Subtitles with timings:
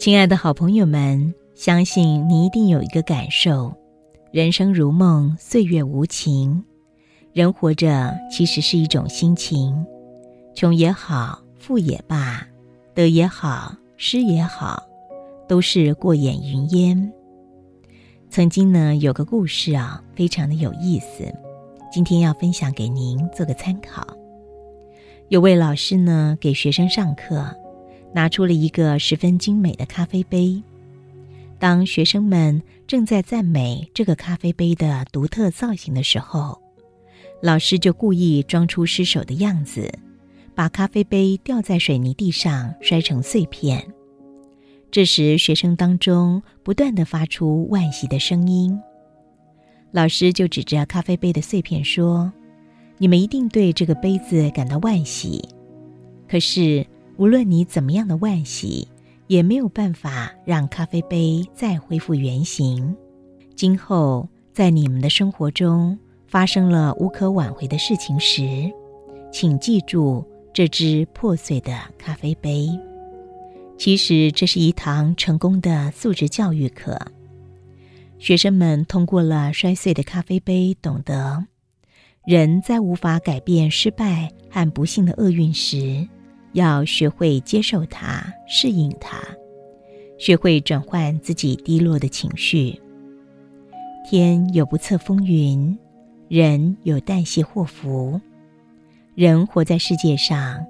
[0.00, 3.70] 亲爱的好朋友们，相信你一定有一个感受：
[4.32, 6.64] 人生如梦，岁月无情。
[7.34, 9.84] 人活着其实是一种心情，
[10.54, 12.48] 穷也好，富也罢，
[12.94, 14.82] 得也好，失也好，
[15.46, 17.12] 都是过眼云烟。
[18.30, 21.30] 曾经呢，有个故事啊，非常的有意思，
[21.92, 24.06] 今天要分享给您做个参考。
[25.28, 27.54] 有位老师呢，给学生上课。
[28.12, 30.62] 拿出了一个十分精美的咖啡杯。
[31.58, 36.60] 当学生们正在赞美这个咖啡杯的独特造型的时候，
[37.42, 39.92] 老师就故意装出失手的样子，
[40.54, 43.86] 把咖啡杯掉在水泥地上，摔成碎片。
[44.90, 48.76] 这时，学生当中不断的发出惋惜的声音。
[49.92, 52.32] 老师就指着咖啡杯的碎片说
[52.98, 55.46] ：“你们一定对这个杯子感到惋惜，
[56.26, 56.86] 可是。”
[57.20, 58.88] 无论你怎么样的惋惜，
[59.26, 62.96] 也没有办法让咖啡杯再恢复原形。
[63.54, 68.72] 今后在你们的生活中发生了无可挽回的事情时，
[69.30, 72.70] 请记住这只破碎的咖啡杯。
[73.76, 76.98] 其实这是一堂成功的素质教育课。
[78.18, 81.44] 学生们通过了摔碎的咖啡杯，懂得
[82.24, 86.08] 人在无法改变失败和不幸的厄运时。
[86.52, 89.22] 要学会接受它，适应它，
[90.18, 92.80] 学会转换自己低落的情绪。
[94.08, 95.78] 天有不测风云，
[96.28, 98.20] 人有旦夕祸福。
[99.14, 100.66] 人活在世界上，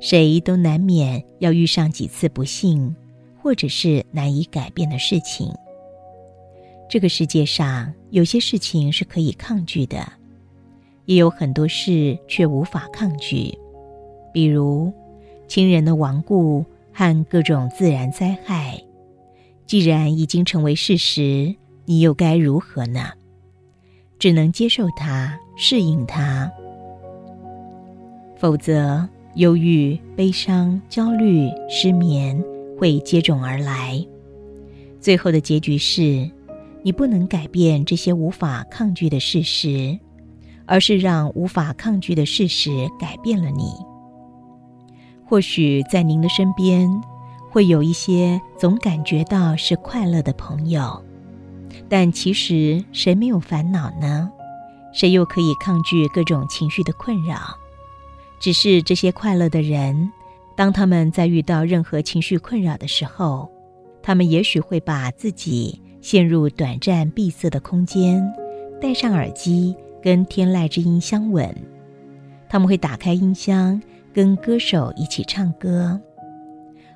[0.00, 2.94] 谁都难免要遇上几次不幸，
[3.40, 5.50] 或者是难以改变的事情。
[6.90, 10.06] 这个世界上有些事情是可以抗拒的，
[11.06, 13.56] 也有很多事却无法抗拒，
[14.32, 14.92] 比如。
[15.54, 18.82] 亲人的亡故和各种自然灾害，
[19.66, 23.12] 既然已经成为事实，你又该如何呢？
[24.18, 26.50] 只能接受它，适应它。
[28.36, 32.36] 否则，忧郁、悲伤、焦虑、失眠
[32.76, 34.04] 会接踵而来。
[34.98, 36.28] 最后的结局是，
[36.82, 39.96] 你不能改变这些无法抗拒的事实，
[40.66, 43.72] 而是让无法抗拒的事实改变了你。
[45.26, 46.88] 或许在您的身边，
[47.50, 51.02] 会有一些总感觉到是快乐的朋友，
[51.88, 54.30] 但其实谁没有烦恼呢？
[54.92, 57.56] 谁又可以抗拒各种情绪的困扰？
[58.38, 60.12] 只是这些快乐的人，
[60.54, 63.50] 当他们在遇到任何情绪困扰的时候，
[64.02, 68.22] 他们也许会把自己陷入短暂闭塞的空间，
[68.80, 71.52] 戴上耳机，跟天籁之音相吻。
[72.48, 73.80] 他们会打开音箱。
[74.14, 76.00] 跟歌手一起唱歌，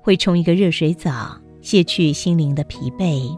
[0.00, 3.36] 会冲一个热水澡，卸去心灵的疲惫；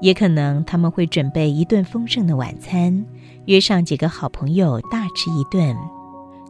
[0.00, 3.06] 也可能他们会准备一顿丰盛的晚餐，
[3.44, 5.72] 约上几个好朋友大吃一顿；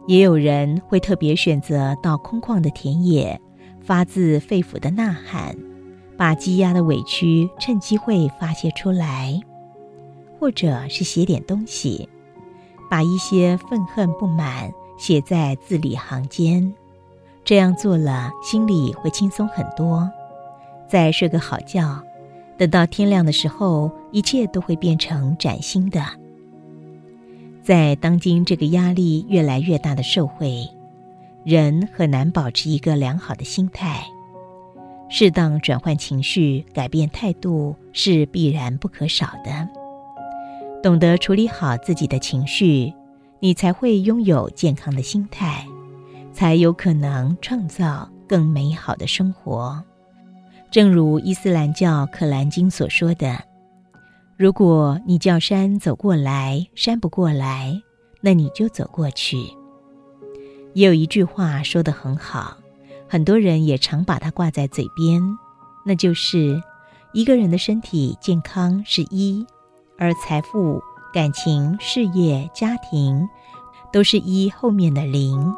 [0.07, 3.39] 也有人会特别选择到空旷的田野，
[3.79, 5.55] 发自肺腑的呐喊，
[6.17, 9.39] 把积压的委屈趁机会发泄出来；
[10.39, 12.09] 或者是写点东西，
[12.89, 14.71] 把一些愤恨不满。
[15.01, 16.71] 写在字里行间，
[17.43, 20.07] 这样做了，心里会轻松很多。
[20.87, 21.99] 再睡个好觉，
[22.55, 26.05] 等到天亮的时候，一切都会变成崭新的。
[27.63, 30.69] 在当今这个压力越来越大的社会，
[31.43, 34.05] 人很难保持一个良好的心态。
[35.09, 39.67] 适当转换情绪、改变态度是必然不可少的。
[40.83, 42.93] 懂得处理好自己的情绪。
[43.43, 45.67] 你才会拥有健康的心态，
[46.31, 49.83] 才有可能创造更美好的生活。
[50.69, 53.43] 正如伊斯兰教《可兰经》所说的
[54.37, 57.81] ：“如果你叫山走过来，山不过来，
[58.21, 59.37] 那你就走过去。”
[60.73, 62.55] 也有一句话说得很好，
[63.09, 65.19] 很多人也常把它挂在嘴边，
[65.83, 66.61] 那就是
[67.11, 69.43] 一个人的身体健康是一，
[69.97, 70.79] 而财富。
[71.13, 73.27] 感情、事业、家庭，
[73.91, 75.53] 都是一后面的零，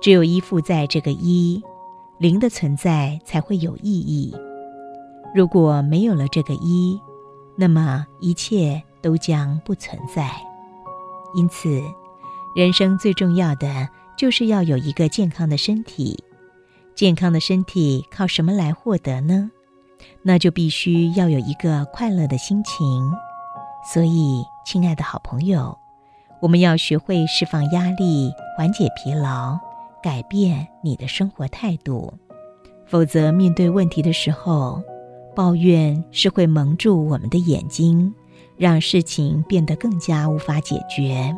[0.00, 1.62] 只有依附在这个一，
[2.18, 4.34] 零的存在才会有意义。
[5.34, 7.00] 如果没有了这个一，
[7.56, 10.30] 那么一切都将不存在。
[11.34, 11.82] 因此，
[12.54, 16.22] 人生最重要的就是要有一个健康的身体。
[16.94, 19.50] 健康的身体靠什么来获得呢？
[20.22, 23.10] 那就必须要有一个快乐的心情。
[23.84, 25.76] 所以，亲爱的好朋友，
[26.40, 29.58] 我们要学会释放压力，缓解疲劳，
[30.02, 32.12] 改变你的生活态度。
[32.86, 34.82] 否则，面对问题的时候，
[35.34, 38.12] 抱怨是会蒙住我们的眼睛，
[38.56, 41.36] 让事情变得更加无法解决。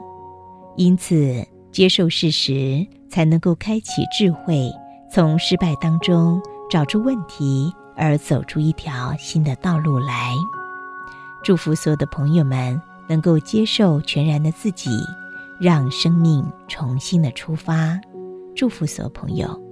[0.76, 4.70] 因此，接受事实，才能够开启智慧，
[5.10, 6.40] 从失败当中
[6.70, 10.32] 找出问题，而走出一条新的道路来。
[11.46, 14.90] 祝福所有的朋友们能够接受全然的自己，
[15.60, 17.96] 让生命重新的出发。
[18.56, 19.65] 祝福所有朋友。